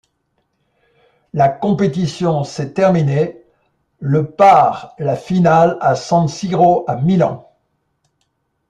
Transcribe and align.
La 1.31 1.47
compétition 1.47 2.43
s'est 2.43 2.73
terminée 2.73 3.39
le 3.99 4.25
par 4.31 4.95
la 4.97 5.15
finale 5.15 5.77
à 5.79 5.93
San 5.95 6.27
Siro 6.27 6.85
à 6.87 6.95
Milan. 6.95 7.47